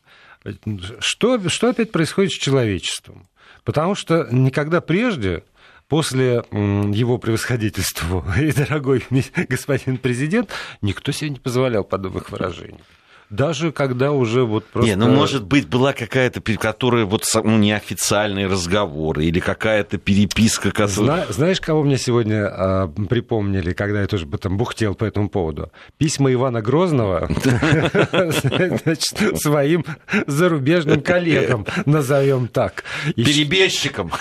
[0.99, 3.27] что, что опять происходит с человечеством?
[3.65, 5.43] Потому что никогда прежде
[5.89, 9.03] после его превосходительства и дорогой
[9.49, 10.51] господин президент,
[10.81, 12.79] никто себе не позволял подобных выражений.
[13.29, 14.89] Даже когда уже вот просто...
[14.89, 21.23] Не, ну, может быть, была какая-то, которая вот ну, неофициальные разговоры или какая-то переписка, которая...
[21.23, 25.71] Зна- знаешь, кого мне сегодня а, припомнили, когда я тоже там бухтел по этому поводу?
[25.97, 27.27] Письма Ивана Грозного
[29.35, 29.85] своим
[30.27, 32.83] зарубежным коллегам, назовем так.
[33.15, 34.11] Перебежчикам.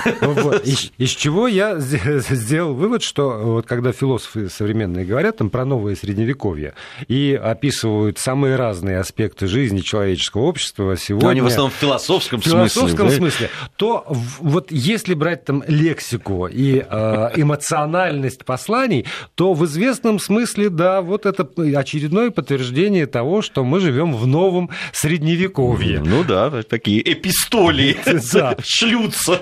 [0.98, 6.74] Из чего я сделал вывод, что вот когда философы современные говорят там про новое средневековье
[7.08, 11.26] и описывают самые разные разные аспекты жизни человеческого общества сегодня...
[11.26, 13.50] Но они в основном в философском, в философском смысле, смысле.
[13.76, 14.04] То
[14.40, 21.26] вот если брать там лексику и э, эмоциональность посланий, то в известном смысле, да, вот
[21.26, 26.00] это очередное подтверждение того, что мы живем в новом средневековье.
[26.00, 27.96] Ну да, такие эпистоли
[28.62, 29.40] шлются.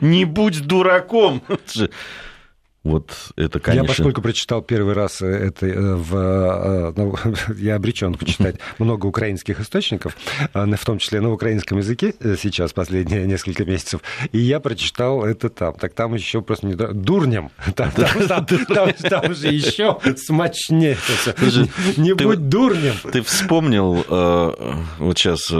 [0.00, 1.42] Не будь дураком.
[2.84, 3.84] Вот это, конечно...
[3.84, 6.16] Я, поскольку прочитал первый раз это э, в...
[6.16, 7.14] Э, ну,
[7.56, 10.16] я обречен почитать много украинских источников,
[10.52, 14.00] э, в том числе на украинском языке сейчас, последние несколько месяцев,
[14.32, 15.74] и я прочитал это там.
[15.74, 16.74] Так там еще просто не...
[16.74, 17.50] Дурнем.
[17.76, 17.90] Там,
[18.28, 20.96] там, там, там же еще смачнее.
[21.96, 22.94] Не будь дурнем.
[23.10, 24.04] Ты вспомнил
[24.98, 25.52] вот сейчас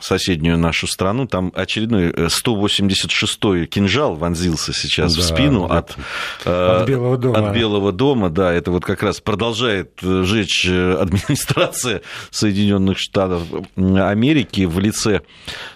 [0.00, 6.00] соседнюю нашу страну, там очередной 186-й кинжал вонзился сейчас в спину от Э,
[6.44, 7.38] от Белого дома.
[7.38, 13.42] От Белого дома, да, это вот как раз продолжает жечь э, администрация Соединенных Штатов
[13.76, 15.22] Америки в лице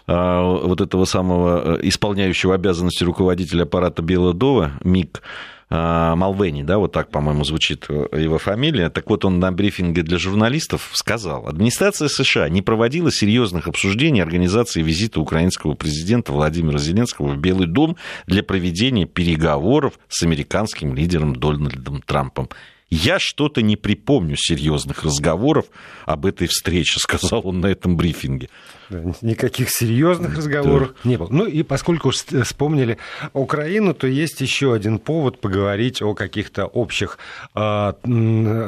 [0.07, 5.23] э, вот этого самого исполняющего обязанности руководителя аппарата Белого дома, МИК
[5.71, 8.91] Малвени, да, вот так, по-моему, звучит его фамилия.
[8.91, 14.83] Так вот, он на брифинге для журналистов сказал, администрация США не проводила серьезных обсуждений организации
[14.83, 22.03] визита украинского президента Владимира Зеленского в Белый дом для проведения переговоров с американским лидером Дональдом
[22.03, 22.49] Трампом.
[22.91, 25.67] Я что-то не припомню серьезных разговоров
[26.05, 28.49] об этой встрече, сказал он на этом брифинге.
[29.23, 31.11] Никаких серьезных разговоров да.
[31.11, 31.29] не было.
[31.31, 32.99] Ну и поскольку вспомнили
[33.33, 37.19] Украину, то есть еще один повод поговорить о каких-то общих
[37.55, 37.93] э,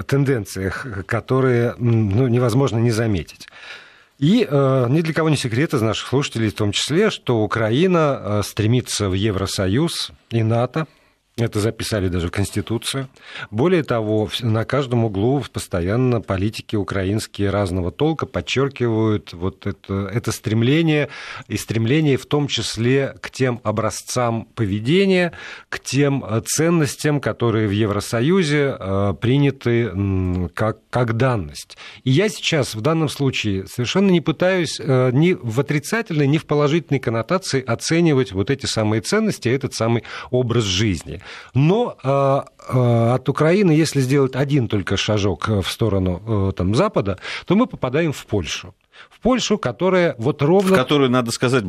[0.06, 3.48] тенденциях, которые ну, невозможно не заметить.
[4.18, 8.20] И э, ни для кого не секрет из наших слушателей в том числе, что Украина
[8.20, 10.86] э, стремится в Евросоюз и НАТО.
[11.38, 13.08] Это записали даже в Конституцию.
[13.50, 21.08] Более того, на каждом углу постоянно политики украинские разного толка подчеркивают вот это, это стремление,
[21.48, 25.32] и стремление в том числе к тем образцам поведения,
[25.70, 29.90] к тем э, ценностям, которые в Евросоюзе э, приняты
[30.52, 31.78] как, как данность.
[32.04, 36.44] И я сейчас в данном случае совершенно не пытаюсь э, ни в отрицательной, ни в
[36.44, 41.21] положительной коннотации оценивать вот эти самые ценности, этот самый образ жизни.
[41.54, 47.18] Но а, а, от Украины, если сделать один только шажок в сторону э, там, Запада,
[47.46, 48.74] то мы попадаем в Польшу
[49.10, 50.74] в Польшу, которая вот ровно...
[50.74, 51.64] В которую, надо сказать,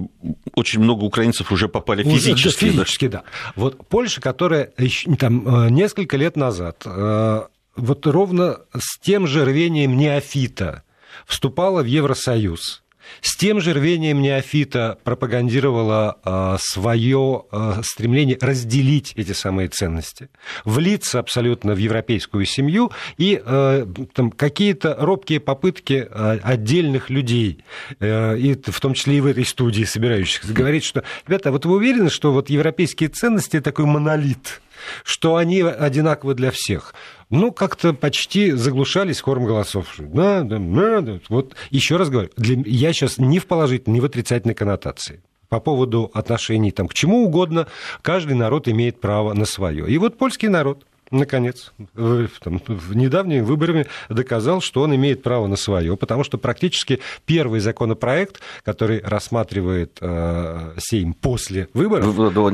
[0.56, 2.66] очень много украинцев уже попали физически.
[2.66, 3.20] Физически, да.
[3.20, 3.24] да.
[3.56, 4.72] Вот Польша, которая
[5.20, 7.42] там, э, несколько лет назад э,
[7.76, 10.84] вот ровно с тем же рвением неофита
[11.26, 12.83] вступала в Евросоюз,
[13.22, 20.30] с тем же рвением неофита пропагандировала а, свое а, стремление разделить эти самые ценности,
[20.66, 26.08] влиться абсолютно в европейскую семью и а, там, какие-то робкие попытки
[26.44, 27.64] отдельных людей,
[28.00, 32.10] и в том числе и в этой студии собирающихся, говорить, что, ребята, вот вы уверены,
[32.10, 34.62] что вот европейские ценности такой монолит,
[35.04, 36.94] что они одинаковы для всех
[37.30, 39.96] ну, как-то почти заглушались хором голосов.
[39.98, 41.20] Да, да, да.
[41.30, 45.60] Вот еще раз говорю, для, я сейчас не в положительной, не в отрицательной коннотации по
[45.60, 47.68] поводу отношений там, к чему угодно,
[48.02, 49.88] каждый народ имеет право на свое.
[49.88, 55.56] И вот польский народ– наконец, там, в недавними выборами доказал, что он имеет право на
[55.56, 62.06] свое, потому что практически первый законопроект, который рассматривает э, Сейм после выборов...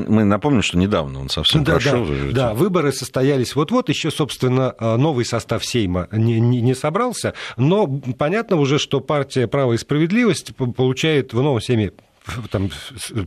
[0.09, 2.05] Мы напомним, что недавно он совсем да, прошел.
[2.05, 7.33] Да, да, выборы состоялись вот-вот, еще, собственно, э, новый состав Сейма не, не, не собрался,
[7.57, 11.91] но понятно уже, что партия «Право и справедливость» получает в новом Сейме
[12.49, 12.69] там,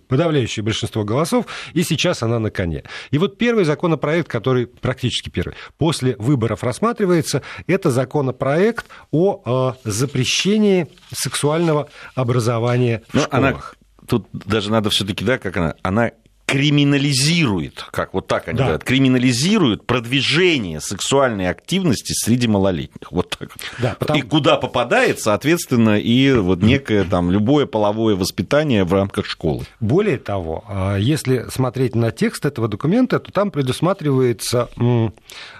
[0.09, 2.85] подавляющее большинство голосов, и сейчас она на коне.
[3.11, 10.88] И вот первый законопроект, который практически первый, после выборов рассматривается, это законопроект о э, запрещении
[11.12, 13.76] сексуального образования в Но школах.
[13.98, 16.12] Она, тут даже надо все-таки, да, как она, она
[16.46, 18.64] криминализирует, как вот так они да.
[18.64, 23.11] говорят, криминализирует продвижение сексуальной активности среди малолетних.
[23.11, 23.50] Вот так.
[23.78, 24.18] Да, потому...
[24.18, 29.64] И куда попадает, соответственно, и вот некое там любое половое воспитание в рамках школы.
[29.81, 34.68] Более того, а, если смотреть на текст этого документа, то там предусматривается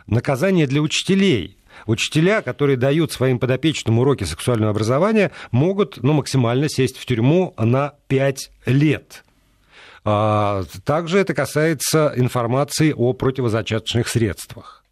[0.07, 6.97] наказание для учителей Учителя, которые дают своим подопечным уроки сексуального образования, могут ну, максимально сесть
[6.97, 9.25] в тюрьму на 5 лет.
[10.05, 14.83] А, также это касается информации о противозачаточных средствах.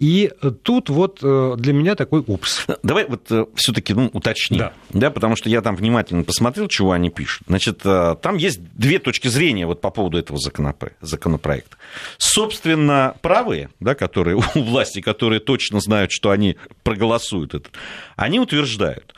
[0.00, 0.32] И
[0.64, 2.66] тут вот э, для меня такой упс.
[2.82, 4.58] Давай вот э, все-таки ну, уточним.
[4.58, 4.72] Да.
[4.90, 5.10] да.
[5.10, 7.44] Потому что я там внимательно посмотрел, чего они пишут.
[7.46, 11.76] Значит, э, там есть две точки зрения вот по поводу этого законопроекта.
[12.18, 17.70] Собственно, правые, да, которые у власти, которые точно знают, что они проголосуют это,
[18.16, 19.14] они утверждают,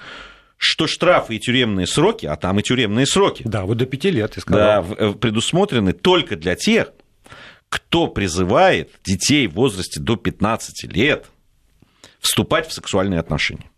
[0.59, 3.43] что штрафы и тюремные сроки, а там и тюремные сроки.
[3.45, 4.85] Да, вот до пяти лет, я сказал.
[4.85, 6.93] Да, э, предусмотрены только для тех,
[7.69, 11.27] кто призывает детей в возрасте до 15 лет
[12.21, 13.71] вступать в сексуальные отношения.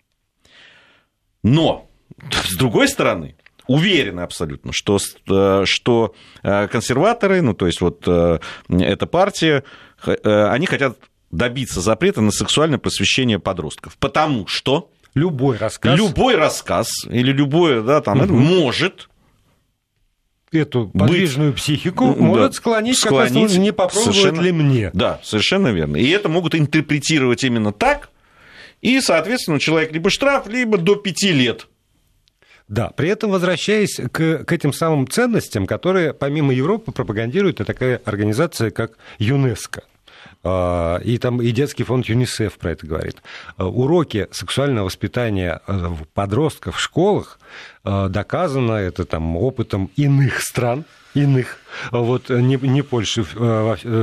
[1.43, 1.91] Но,
[2.31, 3.37] с другой стороны,
[3.67, 9.65] уверены абсолютно, что, э, что э, консерваторы, ну то есть вот эта партия,
[10.05, 10.97] они хотят
[11.31, 15.99] добиться запрета на сексуальное просвещение подростков, потому что Любой рассказ.
[15.99, 18.35] Любой рассказ или любое, да, там, угу.
[18.35, 19.09] может
[20.53, 24.91] эту подвижную быть, психику может склонить, склонить как не попробовать совершенно, ли мне.
[24.95, 25.97] Да, совершенно верно.
[25.97, 28.11] И это могут интерпретировать именно так,
[28.81, 31.67] и, соответственно, человек либо штраф, либо до пяти лет.
[32.69, 38.71] Да, при этом возвращаясь к, к этим самым ценностям, которые помимо Европы пропагандирует такая организация,
[38.71, 39.85] как ЮНЕСКО.
[40.45, 43.23] А, и там и детский фонд ЮНИСЕФ про это говорит.
[43.57, 47.39] А, уроки сексуального воспитания а, подростков в школах
[47.85, 50.85] доказано это там опытом иных стран,
[51.19, 51.59] иных,
[51.91, 53.25] вот, не, не Польши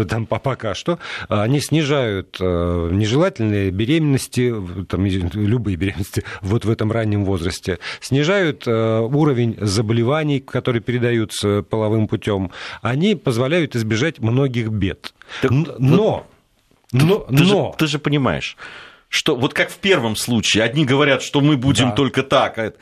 [0.07, 4.53] там пока что, они снижают нежелательные беременности,
[4.87, 12.51] там, любые беременности вот в этом раннем возрасте, снижают уровень заболеваний, которые передаются половым путем,
[12.81, 15.13] они позволяют избежать многих бед.
[15.41, 16.25] Так, но, но,
[16.91, 17.19] ты, но...
[17.29, 18.57] Ты, же, ты же понимаешь,
[19.09, 21.95] что вот как в первом случае, одни говорят, что мы будем да.
[21.95, 22.73] только так, а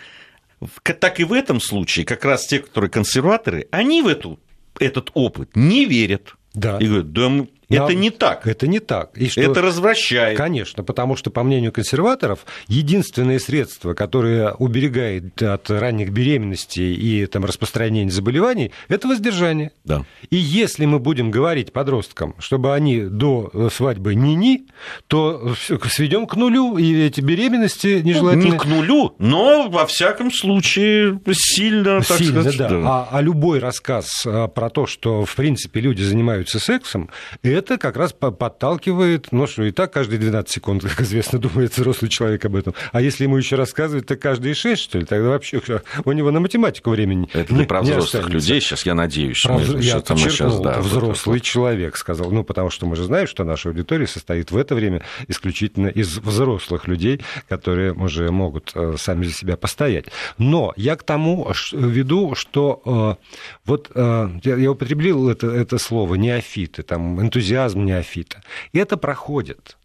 [0.83, 4.39] так и в этом случае как раз те, которые консерваторы, они в эту,
[4.79, 6.35] этот опыт не верят.
[6.53, 6.77] Да.
[6.77, 8.47] И говорят, да это не так.
[8.47, 9.17] Это не так.
[9.17, 9.41] И что...
[9.41, 10.37] Это развращает.
[10.37, 17.45] Конечно, потому что, по мнению консерваторов, единственное средство, которое уберегает от ранних беременностей и там,
[17.45, 19.71] распространения заболеваний, это воздержание.
[19.83, 20.05] Да.
[20.29, 24.65] И если мы будем говорить подросткам, чтобы они до свадьбы не-ни,
[25.07, 25.53] то
[25.89, 28.51] сведем к нулю, и эти беременности нежелательные...
[28.51, 32.57] Не к нулю, но, во всяком случае, сильно, так сильно, сказать...
[32.57, 32.69] Да.
[32.69, 32.81] Да.
[32.85, 37.09] А, а любой рассказ а, про то, что, в принципе, люди занимаются сексом,
[37.41, 42.09] это как раз подталкивает, ну что, и так каждые 12 секунд, как известно, думает взрослый
[42.09, 42.73] человек об этом.
[42.91, 45.61] А если ему еще рассказывать, то каждые 6, что ли, тогда вообще
[46.05, 49.41] у него на математику времени Это не, про взрослых людей сейчас, я надеюсь.
[49.43, 52.31] Про, мы, я что сейчас, да, взрослый вот, человек сказал.
[52.31, 56.17] Ну, потому что мы же знаем, что наша аудитория состоит в это время исключительно из
[56.17, 60.05] взрослых людей, которые уже могут э, сами за себя постоять.
[60.37, 63.23] Но я к тому веду, что э,
[63.65, 68.41] вот э, я употребил это, это слово неофиты, там, энтузиасты, энтузиазм неофита.
[68.71, 69.77] И это проходит.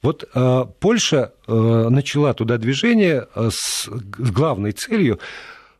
[0.00, 5.18] Вот э, Польша э, начала туда движение э, с главной целью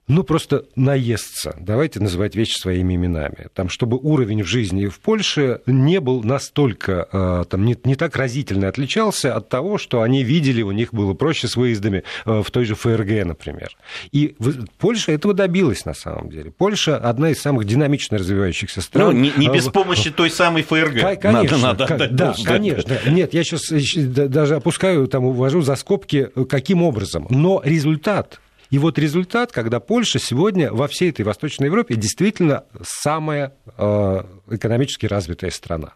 [0.09, 1.55] ну, просто наесться.
[1.61, 3.49] Давайте называть вещи своими именами.
[3.55, 8.17] Там, чтобы уровень в жизни в Польше не был настолько, э, там, не, не так
[8.17, 12.51] разительно отличался от того, что они видели, у них было проще с выездами э, в
[12.51, 13.77] той же ФРГ, например.
[14.11, 14.35] И
[14.79, 16.51] Польша этого добилась, на самом деле.
[16.51, 19.09] Польша одна из самых динамично развивающихся стран.
[19.09, 21.21] Ну, не, не без помощи той самой ФРГ.
[21.21, 22.99] Конечно, надо, надо да, конечно.
[23.07, 23.69] Нет, я сейчас
[24.07, 27.27] даже опускаю, там, увожу за скобки, э, каким образом.
[27.29, 28.41] Но результат
[28.71, 35.07] и вот результат, когда Польша сегодня во всей этой Восточной Европе действительно самая э, экономически
[35.07, 35.95] развитая страна.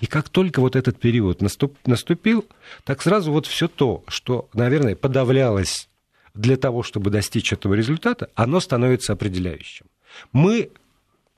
[0.00, 2.44] И как только вот этот период наступ, наступил,
[2.84, 5.88] так сразу вот все то, что, наверное, подавлялось
[6.34, 9.86] для того, чтобы достичь этого результата, оно становится определяющим.
[10.32, 10.70] Мы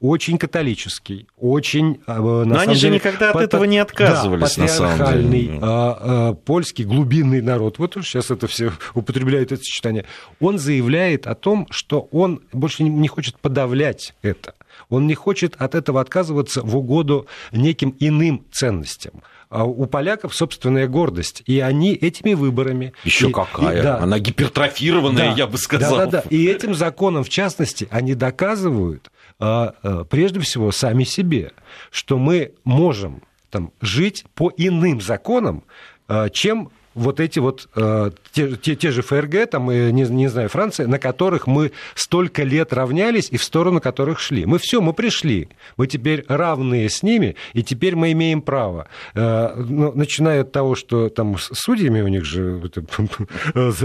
[0.01, 2.01] очень католический, очень...
[2.07, 5.59] А, на Но они же никогда от этого не отказывались, да, на самом деле.
[5.63, 10.05] А, а, польский глубинный народ, вот уж сейчас это все употребляют это сочетание,
[10.39, 14.55] он заявляет о том, что он больше не хочет подавлять это.
[14.91, 21.43] Он не хочет от этого отказываться в угоду неким иным ценностям у поляков собственная гордость,
[21.47, 22.93] и они этими выборами...
[23.05, 23.79] Еще и, какая?
[23.79, 25.97] И, да, Она гипертрофированная, да, я бы сказал.
[25.97, 26.25] Да, да, да.
[26.31, 31.53] И этим законом, в частности, они доказывают, а, а, прежде всего сами себе,
[31.91, 35.65] что мы можем там, жить по иным законам,
[36.09, 40.49] а, чем вот эти вот э, те, те, те же ФРГ, там, не, не знаю,
[40.49, 44.47] Франция, на которых мы столько лет равнялись и в сторону которых шли.
[44.47, 45.49] Мы все, мы пришли.
[45.77, 48.89] Мы теперь равные с ними, и теперь мы имеем право.
[49.15, 52.85] Э, ну, начиная от того, что там с судьями у них же это,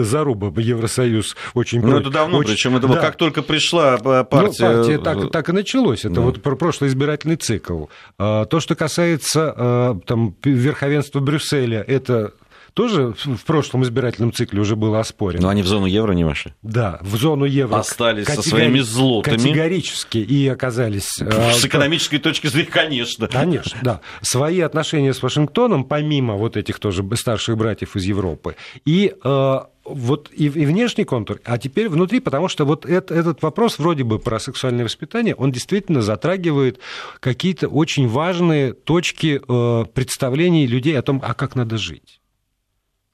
[0.04, 1.82] заруба Евросоюз очень...
[1.82, 2.96] Ну, это давно, очень, причем это да.
[2.96, 4.70] как только пришла партия...
[4.70, 6.06] Ну, партия так, так и началось.
[6.06, 6.22] Это да.
[6.22, 7.86] вот прошлый избирательный цикл.
[8.18, 12.34] То, что касается там, верховенства Брюсселя, это
[12.74, 15.44] тоже в прошлом избирательном цикле уже было оспорено.
[15.44, 16.54] Но они в зону евро не вошли.
[16.62, 17.78] Да, в зону евро.
[17.78, 19.38] Остались со своими злотами.
[19.38, 21.10] Категорически и оказались...
[21.10, 23.28] С э, экономической точки зрения, конечно.
[23.28, 24.02] Конечно, да.
[24.22, 28.56] Свои отношения с Вашингтоном, помимо вот этих тоже старших братьев из Европы,
[28.86, 33.42] и э, вот и, и внешний контур, а теперь внутри, потому что вот это, этот
[33.42, 36.80] вопрос вроде бы про сексуальное воспитание, он действительно затрагивает
[37.20, 42.21] какие-то очень важные точки э, представлений людей о том, а как надо жить.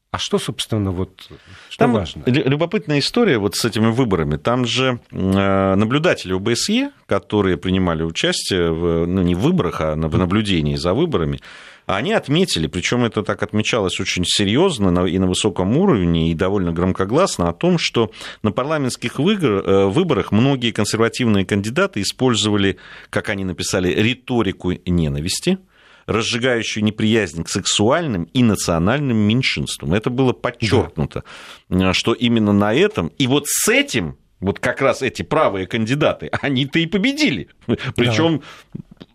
[0.10, 1.30] А что, собственно, вот
[1.70, 2.24] что Там важно?
[2.26, 4.38] Любопытная история вот с этими выборами.
[4.38, 10.18] Там же э, наблюдатели ОБСЕ, которые принимали участие в, ну, не в выборах, а в
[10.18, 11.42] наблюдении за выборами,
[11.88, 17.50] они отметили, причем это так отмечалось очень серьезно и на высоком уровне, и довольно громкогласно,
[17.50, 18.12] о том, что
[18.44, 22.78] на парламентских э, выборах многие консервативные кандидаты использовали,
[23.10, 25.60] как они написали, риторику ненависти,
[26.08, 29.94] разжигающую неприязнь к сексуальным и национальным меньшинствам.
[29.94, 31.24] Это было подчеркнуто,
[31.70, 31.94] да.
[31.94, 36.80] что именно на этом, и вот с этим вот как раз эти правые кандидаты, они-то
[36.80, 37.50] и победили.
[37.96, 38.42] Причем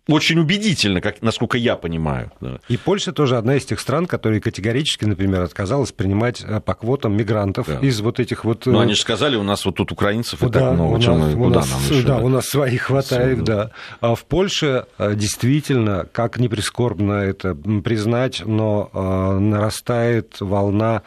[0.09, 2.33] очень убедительно, как, насколько я понимаю.
[2.69, 7.17] И Польша тоже одна из тех стран, которые категорически, например, отказалась принимать э, по квотам
[7.17, 7.79] мигрантов да.
[7.81, 8.67] из вот этих вот...
[8.67, 11.35] Ну, они же сказали, у нас вот тут украинцев и да, так много, чем мы,
[11.35, 12.07] куда нас, нам еще?
[12.07, 13.71] Да, да, у нас своих хватает, Все, да.
[14.01, 18.91] А в Польше э, действительно, как не прискорбно это признать, но
[19.41, 21.03] нарастает волна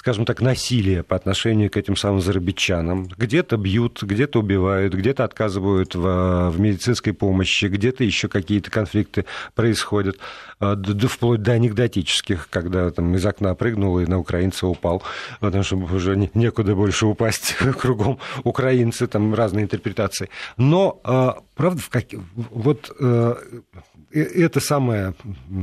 [0.00, 3.08] скажем так, насилие по отношению к этим самым зарабичанам.
[3.18, 10.16] Где-то бьют, где-то убивают, где-то отказывают в, в медицинской помощи, где-то еще какие-то конфликты происходят,
[10.58, 10.74] а,
[11.06, 15.02] вплоть до анекдотических, когда там из окна прыгнул и на украинца упал,
[15.38, 20.30] потому что уже некуда больше упасть кругом украинцы, там разные интерпретации.
[20.56, 22.06] Но, а, правда, в как...
[22.34, 23.34] вот Э,
[24.12, 25.14] это самое,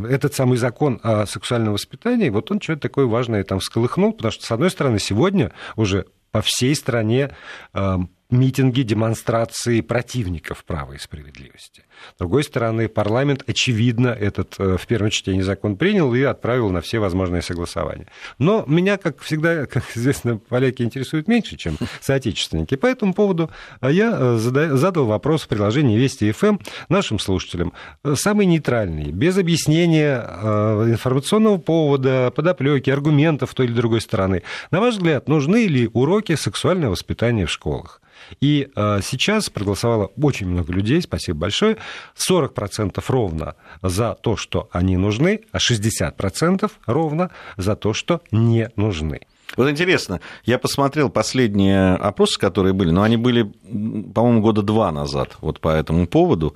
[0.10, 4.46] этот самый закон о сексуальном воспитании, вот он что-то такое важное там всколыхнул, потому что,
[4.46, 7.36] с одной стороны, сегодня уже по всей стране
[7.74, 11.84] эм, митинги, демонстрации противников права и справедливости.
[12.16, 16.82] С другой стороны, парламент, очевидно, этот э, в первом чтении закон принял и отправил на
[16.82, 18.08] все возможные согласования.
[18.38, 22.76] Но меня, как всегда, как известно, поляки интересуют меньше, чем соотечественники.
[22.76, 23.50] По этому поводу
[23.82, 26.58] э, я э, задал вопрос в приложении Вести ФМ
[26.90, 27.72] нашим слушателям.
[28.16, 34.44] Самый нейтральный, без объяснения информационного повода, подоплеки, аргументов той или другой стороны.
[34.72, 38.02] На ваш взгляд, нужны ли уроки сексуального воспитания в школах?
[38.42, 41.78] И э, сейчас проголосовало очень много людей, спасибо большое.
[42.16, 49.22] 40% ровно за то, что они нужны, а 60% ровно за то, что не нужны.
[49.56, 55.38] Вот интересно, я посмотрел последние опросы, которые были, но они были, по-моему, года два назад
[55.40, 56.56] вот по этому поводу.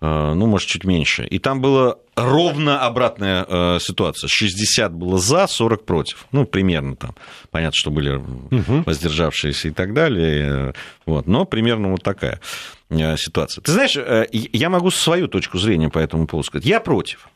[0.00, 1.26] Э, ну, может, чуть меньше.
[1.26, 4.28] И там была ровно обратная э, ситуация.
[4.28, 6.26] 60 было за, 40 против.
[6.32, 7.14] Ну, примерно там.
[7.50, 8.82] Понятно, что были угу.
[8.86, 10.74] воздержавшиеся и так далее.
[11.04, 11.26] Вот.
[11.26, 12.40] Но примерно вот такая
[12.88, 13.62] э, ситуация.
[13.62, 13.96] Ты знаешь,
[14.32, 16.66] я могу свою точку зрения по этому поводу сказать.
[16.66, 17.28] Я против.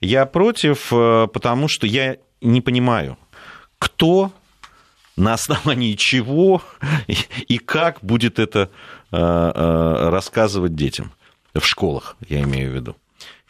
[0.00, 3.16] Я против, потому что я не понимаю,
[3.78, 4.32] кто
[5.16, 6.62] на основании чего
[7.48, 8.70] и как будет это
[9.10, 11.12] рассказывать детям
[11.54, 12.96] в школах, я имею в виду.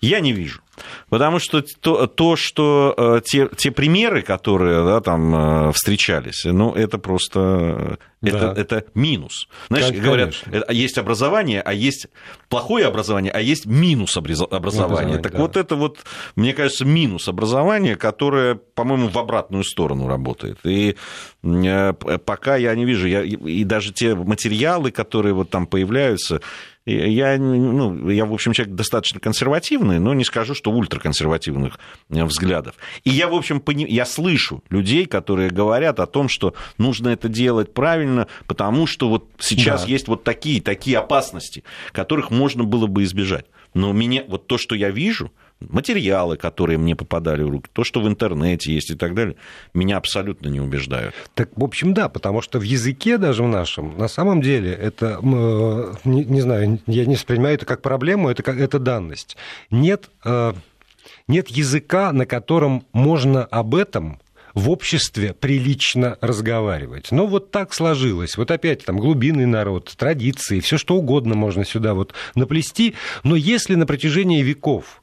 [0.01, 0.61] Я не вижу.
[1.09, 6.75] Потому что то, то что э, те, те примеры, которые да, там э, встречались, ну,
[6.75, 8.29] это просто да.
[8.29, 9.49] это, это минус.
[9.69, 10.73] Знаешь, как, говорят, конечно.
[10.73, 12.09] есть образование, а есть
[12.49, 14.57] плохое образование, а есть минус образования.
[14.57, 15.39] образование так да.
[15.39, 16.01] вот это вот,
[16.35, 20.59] мне кажется, минус образования, которое, по-моему, в обратную сторону работает.
[20.65, 20.97] И
[21.45, 26.41] э, пока я не вижу, я, и даже те материалы, которые вот там появляются,
[26.87, 31.79] я, ну, я, в общем, человек достаточно консервативный, но не скажу, что ультраконсервативных
[32.11, 32.75] э, взглядов.
[33.05, 33.87] И я, в общем, пони...
[33.89, 39.29] я слышу людей, которые говорят о том, что нужно это делать правильно, потому что вот
[39.39, 39.89] сейчас да.
[39.89, 43.47] есть вот такие, такие опасности, которых можно было бы избежать.
[43.73, 45.33] Но мне вот то, что я вижу,
[45.71, 49.37] материалы, которые мне попадали в руки, то, что в интернете есть и так далее,
[49.73, 51.15] меня абсолютно не убеждают.
[51.35, 55.19] Так, в общем, да, потому что в языке даже в нашем, на самом деле, это,
[55.23, 59.37] э, не, не знаю, я не воспринимаю это как проблему, это, как, это данность.
[59.71, 60.53] Нет, э,
[61.29, 64.19] нет языка, на котором можно об этом
[64.55, 67.11] в обществе прилично разговаривать.
[67.11, 68.37] Но вот так сложилось.
[68.37, 72.95] Вот опять там глубинный народ, традиции, все что угодно можно сюда вот наплести.
[73.25, 75.03] Но если на протяжении веков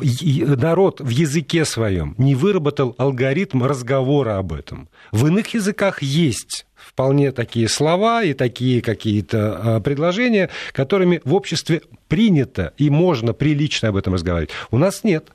[0.00, 4.88] народ в языке своем не выработал алгоритм разговора об этом.
[5.10, 11.82] В иных языках есть вполне такие слова и такие какие-то а, предложения, которыми в обществе
[12.08, 14.50] принято и можно прилично об этом разговаривать.
[14.70, 15.28] У нас нет.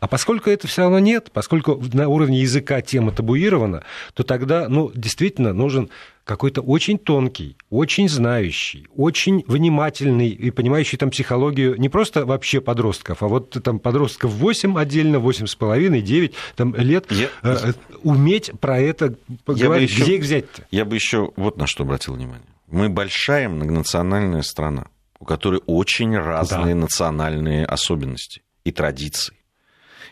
[0.00, 4.90] А поскольку это все равно нет, поскольку на уровне языка тема табуирована, то тогда ну,
[4.94, 5.88] действительно нужен
[6.24, 13.22] какой-то очень тонкий, очень знающий, очень внимательный и понимающий там психологию не просто вообще подростков,
[13.22, 17.28] а вот там подростков 8 отдельно, 8 с половиной, 9 там, лет, я...
[17.42, 17.72] э, э
[18.02, 19.14] уметь про это
[19.44, 20.66] поговорить, еще, где их взять-то?
[20.70, 22.46] Я бы еще вот на что обратил внимание.
[22.68, 24.86] Мы большая многонациональная страна,
[25.20, 26.80] у которой очень разные да.
[26.80, 29.36] национальные особенности и традиции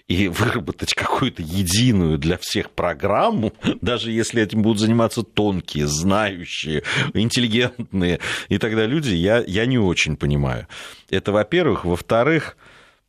[0.09, 6.83] и выработать какую-то единую для всех программу, даже если этим будут заниматься тонкие, знающие,
[7.15, 10.67] интеллигентные и тогда люди, я, я не очень понимаю.
[11.11, 11.85] Это, во-первых.
[11.85, 12.57] Во-вторых,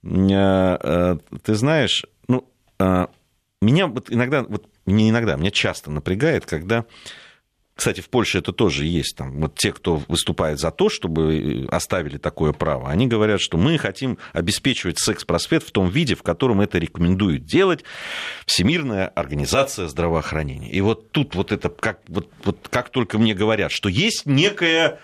[0.03, 2.47] э, э, ты знаешь, ну,
[2.79, 3.07] э,
[3.61, 6.85] меня вот иногда, вот не иногда, меня часто напрягает, когда
[7.75, 9.15] кстати, в Польше это тоже есть.
[9.17, 13.77] Там, вот те, кто выступает за то, чтобы оставили такое право, они говорят, что мы
[13.77, 17.83] хотим обеспечивать секс-просвет в том виде, в котором это рекомендует делать
[18.45, 20.71] Всемирная организация здравоохранения.
[20.71, 24.99] И вот тут вот это, как, вот, вот как только мне говорят, что есть некая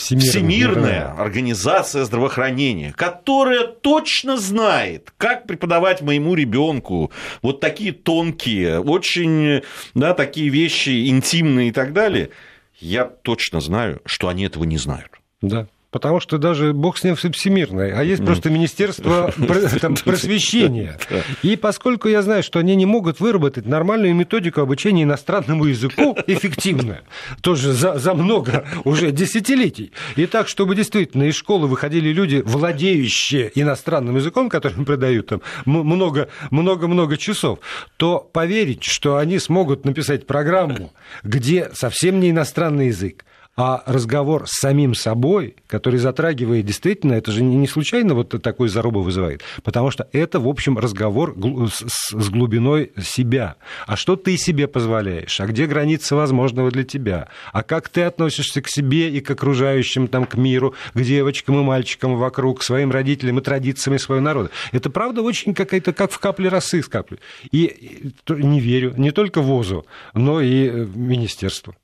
[0.00, 9.62] Всемирная, Всемирная организация здравоохранения, которая точно знает, как преподавать моему ребенку вот такие тонкие, очень,
[9.94, 12.30] да, такие вещи интимные и так далее,
[12.78, 15.10] я точно знаю, что они этого не знают.
[15.42, 15.66] Да.
[15.90, 19.32] Потому что даже бог с ним всемирное, а есть просто Министерство
[19.80, 20.98] там, просвещения.
[21.42, 27.00] И поскольку я знаю, что они не могут выработать нормальную методику обучения иностранному языку эффективно,
[27.40, 33.50] тоже за, за много уже десятилетий, и так, чтобы действительно из школы выходили люди, владеющие
[33.56, 37.58] иностранным языком, которым продают там много-много-много часов,
[37.96, 40.92] то поверить, что они смогут написать программу,
[41.24, 43.24] где совсем не иностранный язык,
[43.62, 49.00] а разговор с самим собой, который затрагивает действительно, это же не случайно вот такой заруба
[49.00, 51.36] вызывает, потому что это, в общем, разговор
[51.68, 53.56] с глубиной себя.
[53.86, 55.38] А что ты себе позволяешь?
[55.42, 57.28] А где границы возможного для тебя?
[57.52, 61.62] А как ты относишься к себе и к окружающим, там, к миру, к девочкам и
[61.62, 64.48] мальчикам вокруг, к своим родителям и традициям своего народа?
[64.72, 67.22] Это, правда, очень какая-то, как в капле росы скапливает.
[67.52, 69.84] И не верю не только ВОЗу,
[70.14, 71.76] но и э, министерству.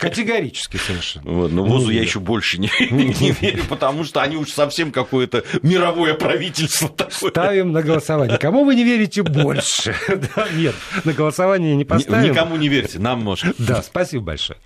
[0.00, 0.93] Категорически совершенно.
[1.22, 5.44] Вот, но ВОЗу я еще больше не, не верю, потому что они уж совсем какое-то
[5.62, 7.30] мировое правительство такое.
[7.30, 8.38] Ставим на голосование.
[8.38, 9.94] Кому вы не верите больше?
[10.08, 10.74] да, нет,
[11.04, 12.30] на голосование не поставим.
[12.30, 13.54] Никому не верьте, нам может.
[13.58, 14.58] Да, спасибо большое.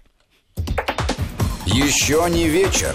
[1.66, 2.94] Еще не вечер.